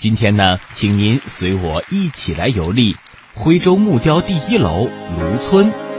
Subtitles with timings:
[0.00, 2.96] 今天呢，请您随我一起来游历
[3.34, 4.88] 徽州木雕第一楼
[5.18, 5.89] 卢村。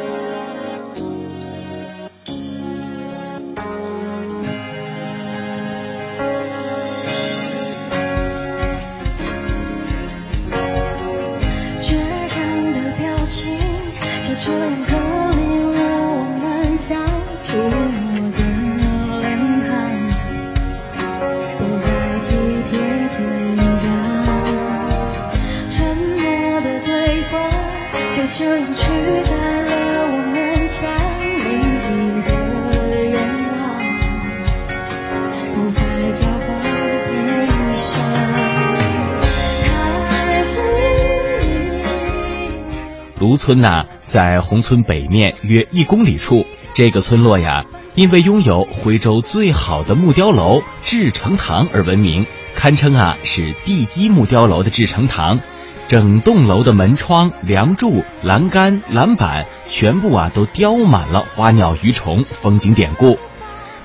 [43.21, 46.48] 卢村呐，在宏村北面约一公里处。
[46.73, 52.25] 这个村落呀，因为拥有徽州最好的木雕楼至成堂而闻名，
[52.55, 55.39] 堪称啊是第一木雕楼的至成堂。
[55.88, 63.19] 整栋楼的门窗、梁柱、栏杆、栏板，全部啊都雕满了花鸟鱼虫，风景典故。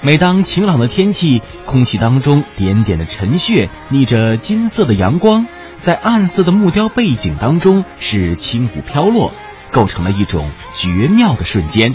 [0.00, 5.46] 每当晴朗的天气，空气当中点点的晨屑逆着金色的阳光。
[5.80, 9.32] 在暗色的木雕背景当中，是轻舞飘落，
[9.72, 11.94] 构成了一种绝妙的瞬间。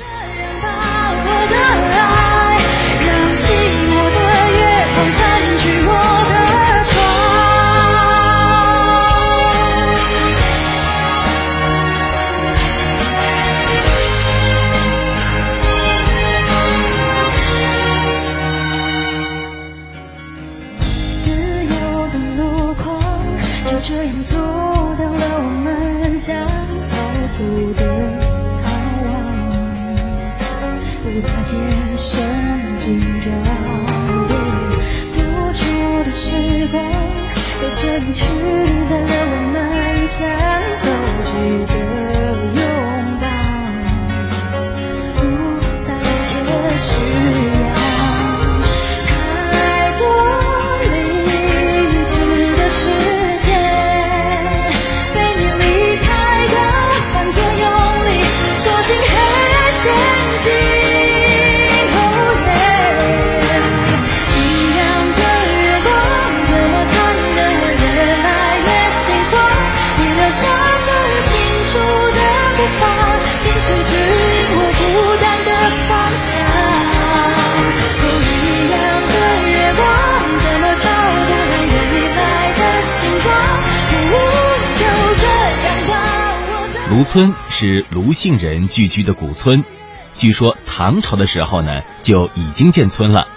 [87.12, 89.66] 村是卢姓人聚居的古村，
[90.14, 93.28] 据说唐朝的时候呢就已经建村了，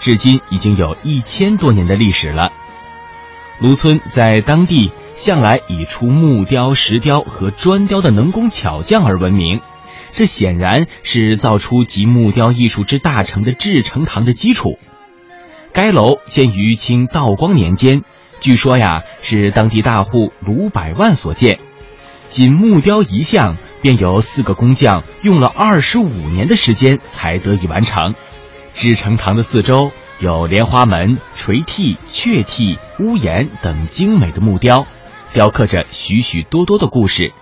[0.00, 2.50] 至今已经有一千多年的历史了。
[3.60, 9.60] 卢村在当地向来以出木雕、石雕和砖雕的能工巧匠而闻名，
[10.12, 14.80] 这显然是造出集木雕艺术之大成的志成堂的基础。
[15.72, 18.02] 该楼建于清道光年间，
[18.40, 21.60] 据说呀是当地大户卢百万所建。
[22.30, 28.14] 仅木雕一项，便有四个工匠用了二十五年的时间才得以完成。
[28.72, 34.86] 志成堂的四周有莲花门、垂替、雀替、屋檐等精美的木雕，
[35.32, 37.32] 雕刻着许许多多的故事，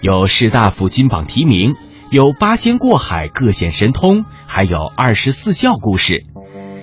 [0.00, 1.74] 有士大夫金榜题名，
[2.12, 6.22] 有八仙过海各显神通，还有二十四孝故事。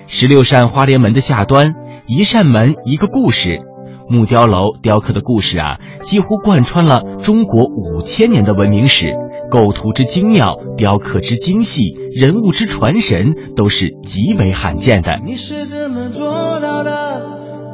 [0.06, 1.72] 十六扇花莲门的下端，
[2.06, 3.60] 一扇门一个故事。
[4.08, 9.06] 木雕楼雕刻的故事啊，几乎贯穿了中国五千年的文明史。
[9.50, 15.18] 构图之精妙，雕刻之精细，人物之传神，都是极为罕见的。
[15.24, 17.22] 你是怎么做到的？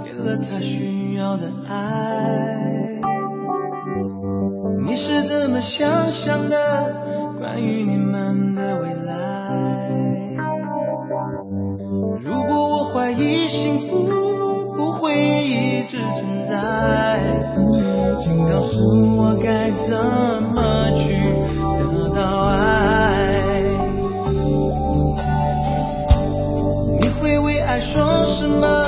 [0.04, 3.00] 给了他需要的爱。
[4.86, 6.92] 你是怎么想象的？
[7.38, 10.36] 关于你们的未来。
[12.20, 14.21] 如果我怀疑幸福。
[15.14, 17.20] 你一直存在，
[18.20, 18.80] 请告诉
[19.16, 19.94] 我该怎
[20.54, 21.12] 么去
[21.92, 23.60] 得到爱。
[27.00, 28.86] 你会为爱说什么？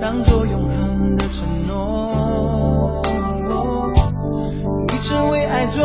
[0.00, 3.02] 当作永恒的承诺。
[4.88, 5.84] 你曾为爱做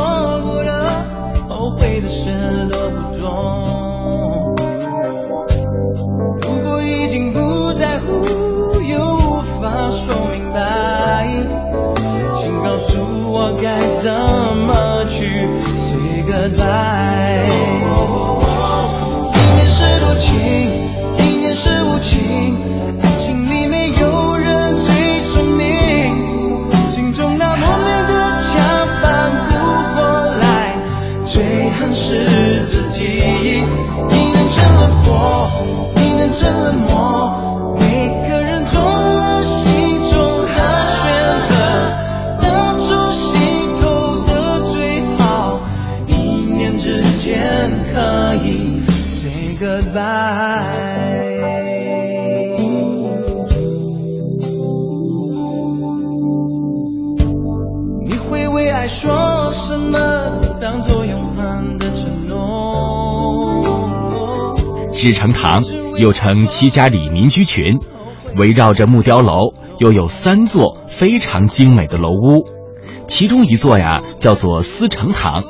[59.67, 59.97] 什么
[60.61, 63.63] 当做永恒的承诺？
[64.91, 65.63] 志诚堂
[65.97, 67.79] 又称七家里民居群，
[68.37, 72.45] 围绕着木雕楼又有三座非常精美的楼屋，
[73.07, 75.43] 其中一座呀叫做思成堂。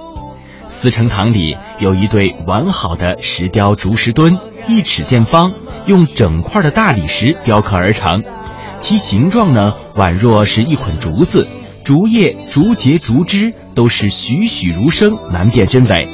[0.69, 4.38] 思成堂里有一对完好的石雕竹石墩，
[4.69, 5.51] 一尺见方，
[5.88, 8.23] 用整块的大理石雕刻而成，
[8.79, 11.50] 其形状呢宛若是一捆竹子，
[11.85, 16.07] 竹叶、竹节、竹枝都是栩栩如生，难辨真伪。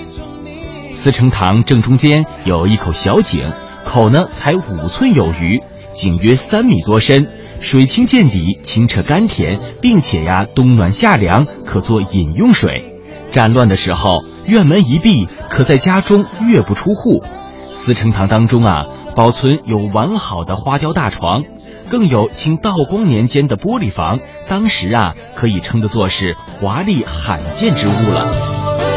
[0.93, 3.49] 思成堂正中间有一口小井，
[3.85, 5.61] 口呢才五寸有余，
[5.93, 7.25] 井约三米多深，
[7.61, 12.99] 水清见底，清澈甘甜，并且呀冬暖夏凉，可做饮用水。
[13.31, 17.23] 战乱的时候，院门一闭，可在家中月不出户。
[17.71, 21.45] 思成堂当中啊，保存有完好的花雕大床，
[21.91, 28.90] 更有清道光年间的玻璃房，当时啊，可以称得作是华丽罕见之物了。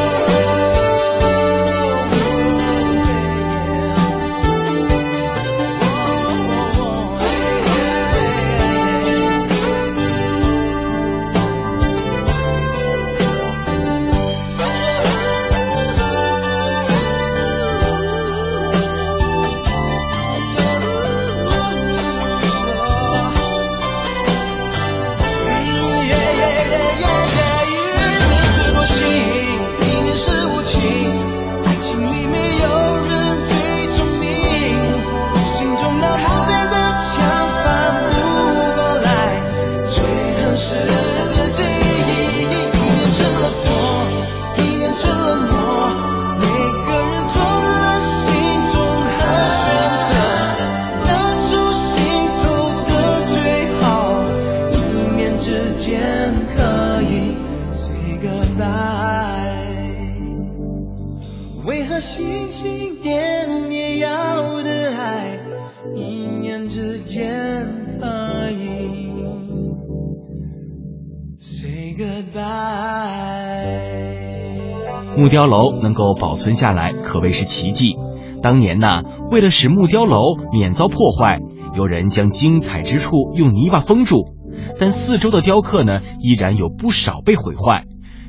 [75.16, 77.94] 木雕楼能够保存下来，可谓是奇迹。
[78.42, 81.38] 当年呢，为了使木雕楼免遭破坏，
[81.76, 84.34] 有人将精彩之处用泥巴封住，
[84.78, 87.84] 但四周的雕刻呢，依然有不少被毁坏。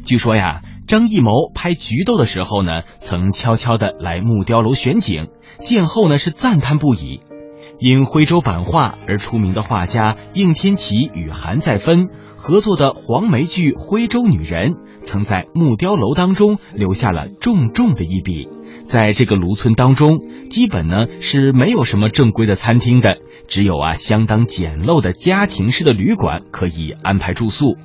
[0.05, 5.29] 据说呀，张艺谋拍《菊豆》的时候呢，曾悄悄的来木雕楼选景，
[5.59, 7.19] 见后呢是赞叹不已。
[7.79, 14.71] 因徽州版画而出名的画家应天齐与韩再芬合作的黄梅剧《徽州女人》，
[15.03, 18.47] 曾在木雕楼当中留下了重重的一笔。
[18.85, 20.19] 在这个卢村当中，
[20.49, 23.17] 基本呢是没有什么正规的餐厅的，
[23.47, 27.77] 只有啊相当简陋的家庭式的旅馆可以安排住宿。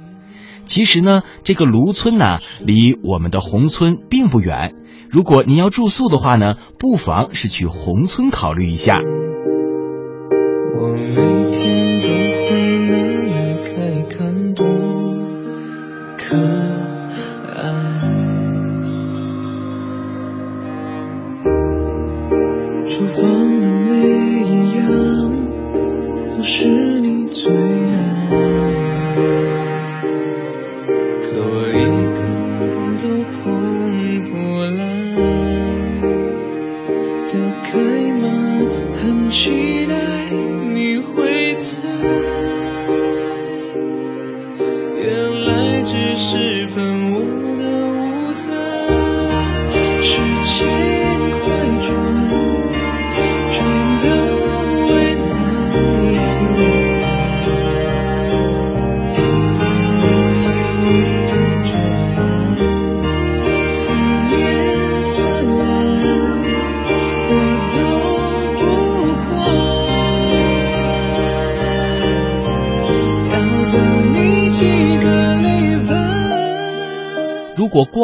[0.66, 4.74] 其实呢，这个卢村呢离我们的宏村并不远，
[5.10, 9.00] 如果您要住宿的话呢，不妨是去宏村考虑一下。
[10.72, 11.79] 我每天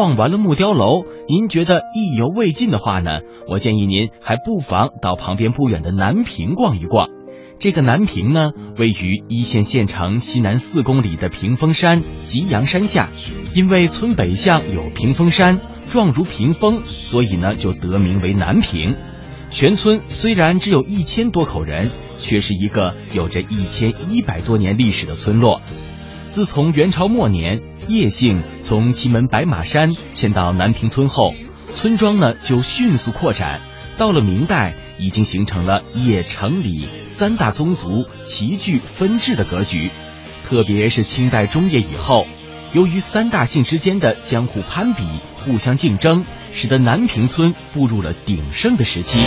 [0.06, 3.10] 逛完了木雕楼，您觉得意犹未尽的话呢？
[3.48, 7.08] 我建议您还不妨到旁边不远的南平逛一逛。
[7.58, 13.08] 这个南平呢，位于一线县城西南四公里的屏风山吉阳山下。
[13.52, 15.58] 因为村北向有屏风山，
[15.90, 18.94] 状如屏风，所以呢就得名为南平。
[19.50, 25.60] 全村虽然只有一千多口人，却是一个有着一千一百多年历史的村落。
[26.30, 31.35] 自从元朝末年叶姓从祁门白马山迁到南平村后，
[31.75, 33.61] 村庄呢就迅速扩展。
[33.97, 39.90] 到了明代，已经形成了叶城里三大宗族齐聚分治的格局。
[40.47, 42.26] 特别是清代中叶以后，
[42.73, 45.02] 由于三大姓之间的相互攀比、
[45.35, 49.18] 互相竞争，使得南平村步入了鼎盛的时期。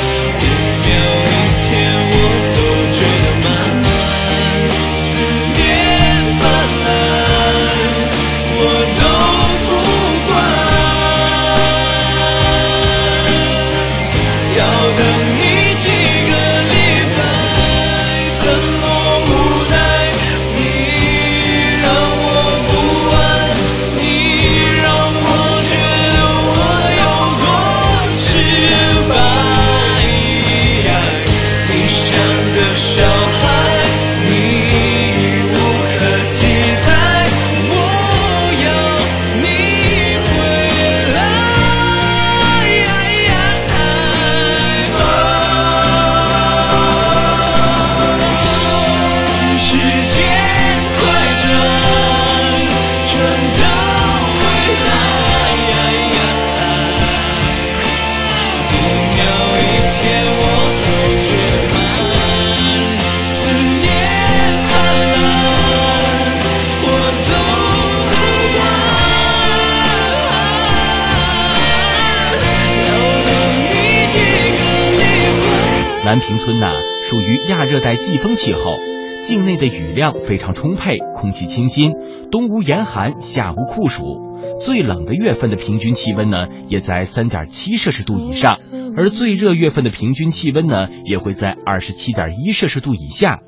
[76.50, 78.75] 村呐，属于亚热带季风气候，
[79.22, 81.94] 境内的雨量非常充沛，空气清新，
[82.32, 84.39] 冬无严寒，夏无酷暑。
[84.60, 88.58] 最冷的月份的平均气温呢，也在三点七摄氏度以上，
[88.98, 93.41] 而最热月份的平均气温呢，也会在二十七点一摄氏度以下。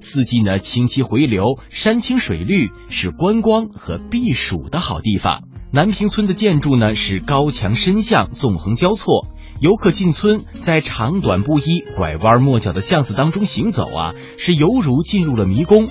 [0.00, 5.40] 四季呢，清溪回流，山清水绿，是观光和避暑的好地方。
[5.72, 9.26] 南坪村的建筑呢，是高墙深巷，纵横交错。
[9.64, 15.88] 游客进村，在长短不一、拐弯抹角的巷子当中行走啊，是犹如进入了迷宫。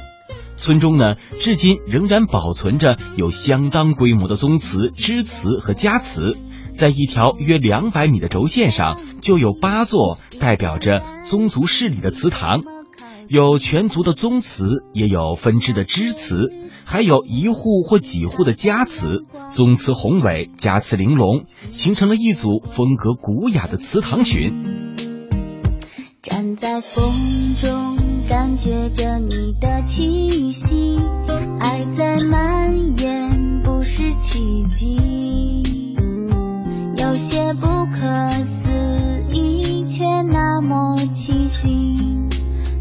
[0.57, 6.37] 村中呢，至今仍然保存着有相当规模的宗祠、支祠和家祠。
[6.71, 12.61] 在一条约两百米的轴线上，就有八座代表着宗族势力的祠堂。
[13.27, 16.53] 有全族的宗祠，也有分支的支祠，
[16.93, 19.25] 还有一户或几户的家祠。
[19.49, 24.53] 宗祠宏伟，家祠玲珑，形成了一组风格古雅的祠堂群。
[26.21, 27.03] 站在风
[27.59, 27.97] 中，
[28.29, 30.99] 感觉着你的气息，
[31.59, 35.95] 爱在蔓延，不是奇迹，
[36.95, 38.69] 有些不可思
[39.31, 41.97] 议，却那么清晰。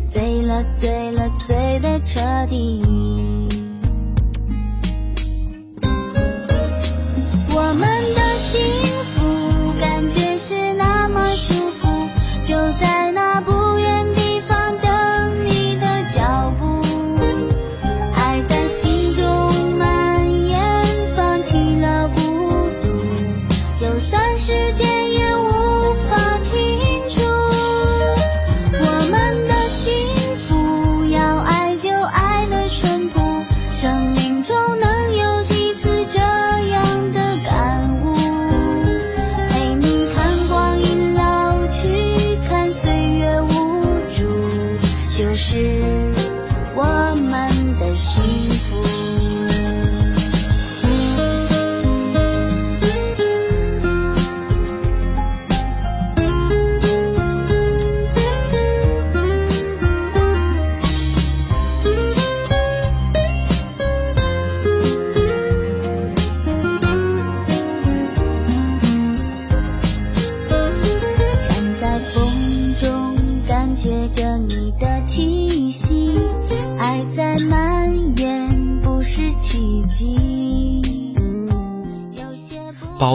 [0.04, 3.41] 醉了，醉了，醉得彻底。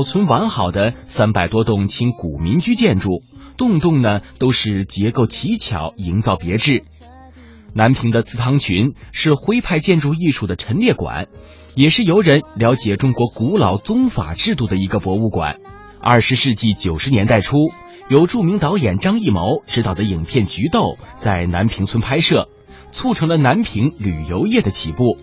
[0.07, 3.19] 存完好的三百多栋清古民居建筑，
[3.57, 6.85] 栋栋呢都是结构奇巧，营造别致。
[7.73, 11.27] 南平的祠堂群是徽派建筑艺术的陈列馆，
[11.75, 15.59] 也是游人了解中国古老宗法制度的一个博物馆。
[15.99, 17.57] 二十世纪九十年代初，
[18.07, 22.47] 由著名导演张艺谋执导的影片《菊豆》在南平村拍摄，
[22.93, 25.17] 促成了南平旅游业的起步。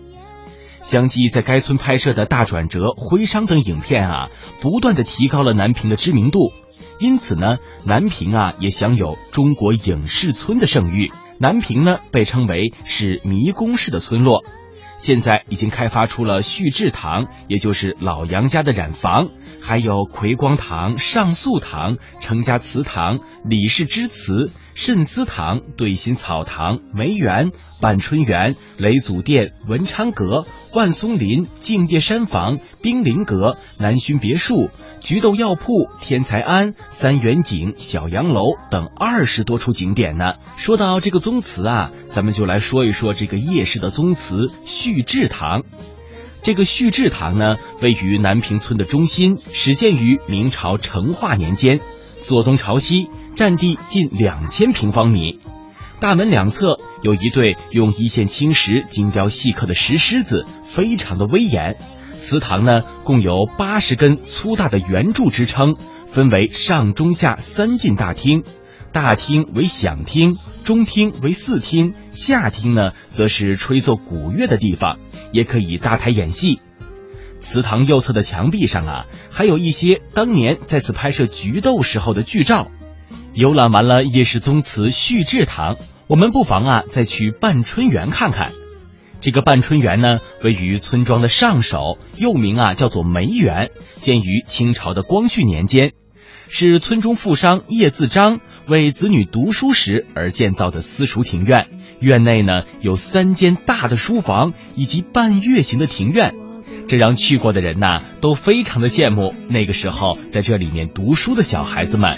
[0.85, 4.29] 相继在该村拍摄的大转折、徽商等影片啊，
[4.61, 6.53] 不断的提高了南平的知名度。
[6.99, 11.11] 因此呢，南平啊也享有中国影视村的盛誉。
[11.39, 14.45] 南平呢被称为是迷宫式的村落，
[14.97, 19.29] 现在已经开发出了旭志堂，也就是老杨家的染房，
[19.61, 40.23] 还有奎光堂、上素堂、程家祠堂、李氏之祠、慎思堂、对心草堂、梅园、半春园、雷祖殿、文昌阁、万松林、静夜山房、冰林阁、南薰别墅、菊豆药铺、天才庵、三元井、小洋楼等二十多处景点呢。
[40.57, 45.61] 说到这个宗祠啊，咱们就来说一说这个叶氏的宗祠旭志堂。
[46.41, 51.79] 这个旭志堂呢，位于南屏村的中心，始建于明朝成化年间，
[52.23, 53.07] 坐东朝西。
[53.35, 55.39] 占地近两千平方米，
[55.99, 61.75] 大门两侧有一对用一线青石精雕细刻的石狮子，非常的威严。
[62.21, 65.75] 祠堂呢，共有八十根粗大的圆柱支撑，
[66.07, 68.43] 分为上中下三进大厅，
[68.93, 74.97] 大厅为享厅，中厅为四厅，下厅呢则是吹奏古乐的地方，
[75.33, 76.61] 也可以搭台演戏。
[77.41, 82.71] 祠堂右侧的墙壁上啊，还有一些当年在此拍摄菊豆时候的剧照。
[83.35, 85.75] 游览完了叶氏宗祠旭志堂，
[86.07, 88.53] 我们不妨啊再去半春园看看。
[89.19, 95.91] 这个半春园呢，位于村庄的上首，又名啊叫做梅园，建于清朝的光绪年间，
[96.47, 101.67] 是村中富商叶自章为子女读书时而建造的私塾庭院。
[101.99, 106.33] 院内呢有三间大的书房以及半月形的庭院，
[106.87, 112.17] 这让去过的人呐都非常的羡慕那个时候在这里面读书的小孩子们。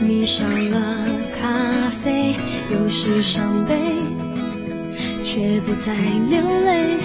[0.00, 1.06] 迷上了
[1.40, 2.34] 咖啡，
[2.72, 3.74] 有时伤悲，
[5.24, 5.94] 却不再
[6.28, 6.96] 流泪。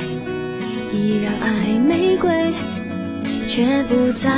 [0.93, 2.53] 依然爱玫瑰，
[3.47, 4.29] 却不再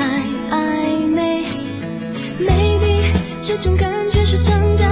[0.51, 1.43] 暧昧。
[2.39, 3.01] Maybe
[3.43, 4.85] 这种感觉是真的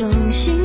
[0.00, 0.59] 中心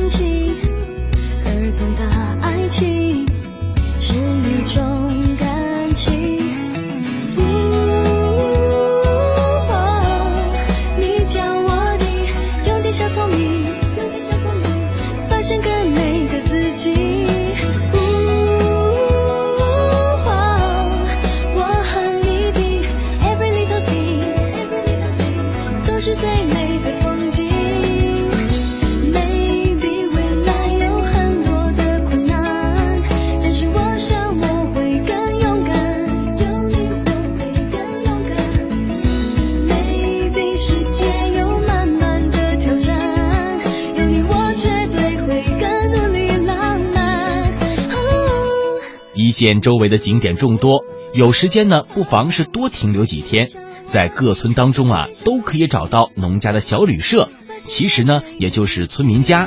[49.36, 53.48] 见周围的景点众多，有时间呢，不妨是多停留几天。
[53.84, 59.46] 在各村当中啊，都可以找到农家的小旅社，其实呢，也就是村民家，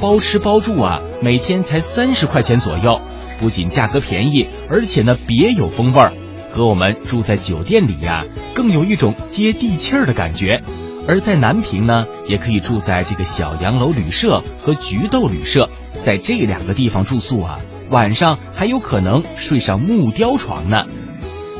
[0.00, 3.00] 包吃包住啊，每天才三十块钱左右，
[3.40, 6.12] 不仅价格便宜，而且呢，别有风味儿，
[6.48, 10.62] 和我们住在酒店里呀，更有一种接地气儿的感觉。
[11.08, 15.68] 而在南平呢，也可以住在这个小洋楼旅社和菊豆旅社，
[16.02, 17.58] 在这两个地方住宿啊。
[17.94, 20.82] 晚上还有可能睡上木雕床呢。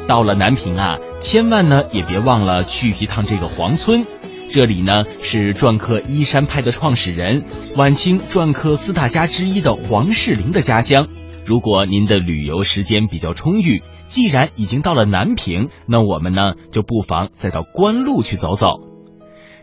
[0.08, 4.04] 到了南平啊，千万呢也别忘了去一趟这个黄村。
[4.48, 7.44] 这里呢是篆刻依山派的创始人、
[7.76, 11.06] 晚清篆刻四大家之一的黄士林的家乡。
[11.46, 18.80] 如果您的旅游时间比较充裕，既然已经到了南平，那我们呢就不妨再到官路去走走。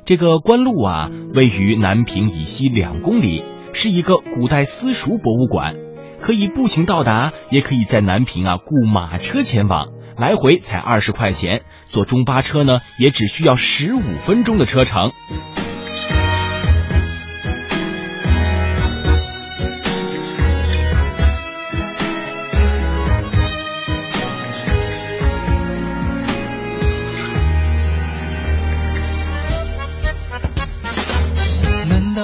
[0.05, 5.75] 这个官路啊，位于南平以西两公里，是一个古代私塾博物馆。
[6.21, 11.63] 可以步行到达，也可以在南平啊雇马车前往，来回才二十块钱。
[11.89, 15.11] 坐中巴车呢，也只需要十五分钟的车程。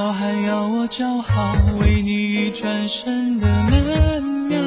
[0.08, 2.50] 难道还要我叫好，为你一？
[2.52, 4.58] 转身的曼妙。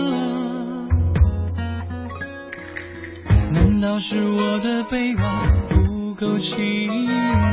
[3.51, 5.25] 难道是我的臂弯
[5.71, 7.09] 不够轻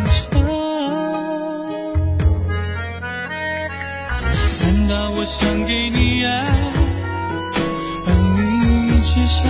[0.09, 0.37] 巧？
[4.63, 6.45] 难道我想给你爱，
[8.05, 9.47] 而你却想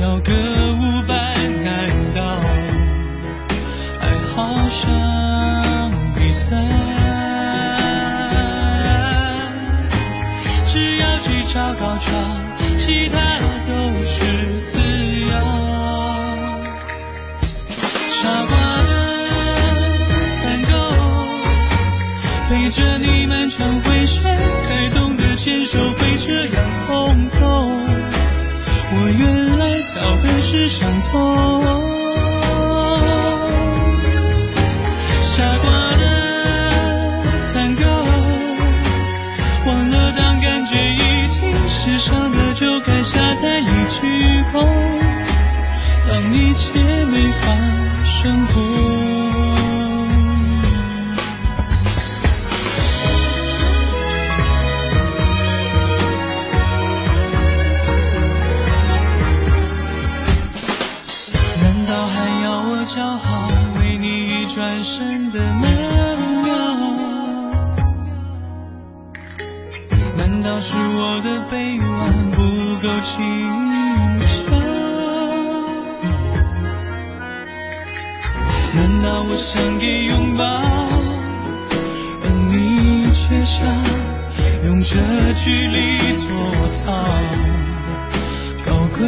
[0.00, 0.32] 要个
[11.78, 12.10] 高潮
[12.76, 13.37] 期待。
[70.78, 72.36] 是我的臂弯不
[72.76, 73.10] 够轻
[74.20, 74.54] 巧？
[78.76, 80.44] 难道我想给拥抱，
[82.22, 83.58] 而你却想
[84.66, 84.94] 用这
[85.34, 86.30] 距离做
[86.86, 86.86] 逃？
[88.64, 89.02] 高贵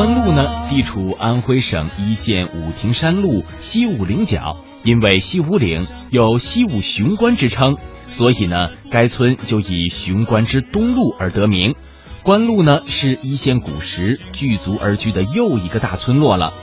[0.00, 7.76] 关路呢，地处安徽省一线武亭山路西武岭角，因为西武岭有西武雄关之称，
[8.08, 8.56] 所以呢，
[8.90, 11.74] 该村就以雄关之东路而得名。
[12.22, 16.54] 关路呢，是一线古时聚族而居的又一个大村落了。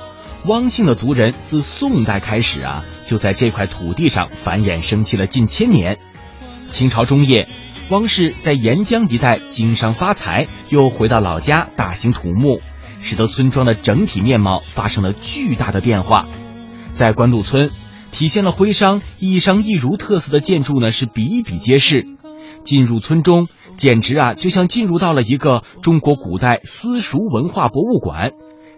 [0.48, 6.00] 汪姓的族人自宋代开始啊，就在这块土地上繁衍生息了近千年。
[6.72, 7.48] 清朝中叶，
[7.92, 12.62] 汪氏在沿江一带经商发财，又回到老家大兴土木，
[13.02, 16.28] 使得村庄的整体面貌发生了巨大的变化。
[16.92, 17.70] 在关路村，
[18.12, 22.06] 体现了徽商一商一儒特色的建筑呢是比比皆是。
[22.64, 28.32] 进入村中，简直啊就像进入到了一个中国古代私塾文化博物馆。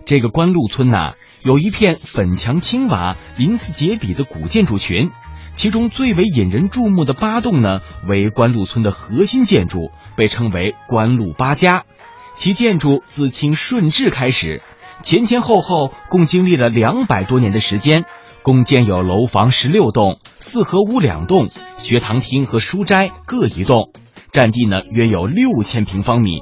[0.06, 5.10] 这个关路村呐、有一片粉墙青瓦、鳞次栉比的古建筑群，
[5.56, 11.86] 其中最为引人注目的八栋呢，为关路村的核心建筑，被称为关路八家。
[12.34, 14.62] 其建筑自清顺治开始，
[15.04, 18.06] 前前后后共经历了两百多年的时间，
[18.44, 23.92] 共建有楼房十六栋、四合屋两栋、学堂厅和书斋各一栋，
[24.32, 26.42] 占地呢约有六千平方米，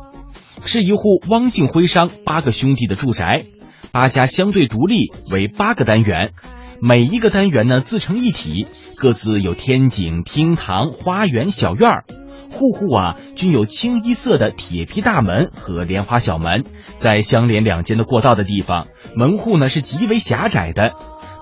[0.65, 3.45] 是一户汪姓徽商八个兄弟的住宅。
[3.91, 6.33] 八家相对独立为八个单元，
[6.79, 12.05] 每一个单元呢自成一体，各自有天井、厅堂、花园、小院儿。
[12.49, 16.65] 户户啊均有清一色的铁皮大门和莲花小门，
[16.97, 20.93] 在相连两间的过道的地方，门户呢是极为狭窄的，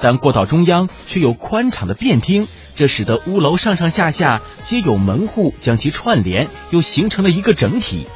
[0.01, 8.07] 但过道中央却有宽敞的便厅，这使得屋楼上上下下皆有门户将其串联，又形成了一个整体。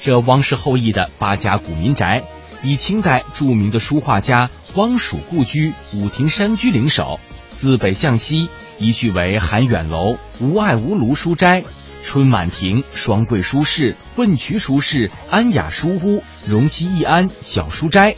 [0.00, 2.24] 这汪氏后裔的八家古民宅，
[2.62, 7.18] 以清代著名的书画家汪曙故居武亭山居领首，
[7.56, 11.64] 自北向西依序为含远楼、无爱无庐书斋、
[12.02, 18.16] 春满庭、双桂书室、问渠书室、安雅书屋、荣西义安小书斋。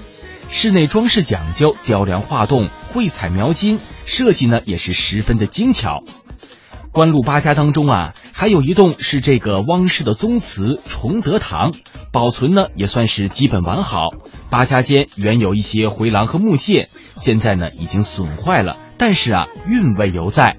[0.50, 6.02] 室内装饰讲究，雕梁画栋、绘彩描金，设计呢也是十分的精巧。
[6.90, 11.74] 关路八家当中啊，还有一栋是这个汪氏的宗祠崇德堂，
[12.12, 14.04] 保存呢也算是基本完好。
[14.48, 20.56] 八家间原有一些回廊和木屑，现在呢已经损坏了，但是啊韵味犹在。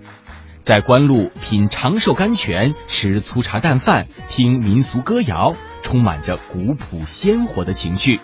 [0.70, 8.22] 在官路品长寿甘泉，吃粗茶淡饭，听民俗歌谣，充满着古朴鲜活的情趣。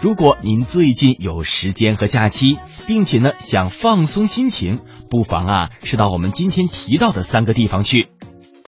[0.00, 4.78] 如果您最近有时间和假期，并且呢想放松心情，
[5.10, 8.08] 不妨啊是到我们今天提到的三个地方去。